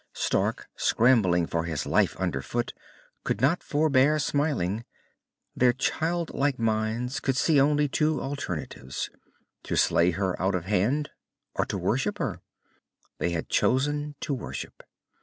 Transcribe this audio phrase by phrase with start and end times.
[0.13, 2.73] Stark, scrambling for his life underfoot,
[3.23, 4.83] could not forbear smiling.
[5.55, 9.11] Their childlike minds could see only two alternatives
[9.61, 11.11] to slay her out of hand,
[11.53, 12.41] or to worship her.
[13.19, 14.81] They had chosen to worship.